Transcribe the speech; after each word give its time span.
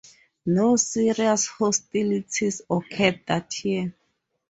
No 0.47 0.77
serious 0.77 1.45
hostilities 1.45 2.63
occurred 2.71 3.19
that 3.27 3.63
year. 3.63 3.93